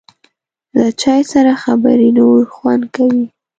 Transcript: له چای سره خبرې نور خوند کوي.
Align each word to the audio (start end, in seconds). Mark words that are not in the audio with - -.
له 0.77 0.87
چای 1.01 1.21
سره 1.31 1.51
خبرې 1.63 2.09
نور 2.19 2.39
خوند 2.55 2.83
کوي. 2.95 3.25